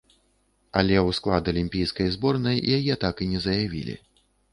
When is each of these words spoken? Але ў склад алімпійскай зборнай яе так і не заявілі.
Але 0.79 0.95
ў 0.99 1.17
склад 1.17 1.51
алімпійскай 1.53 2.07
зборнай 2.15 2.57
яе 2.79 2.97
так 3.05 3.15
і 3.27 3.29
не 3.35 3.39
заявілі. 3.45 3.95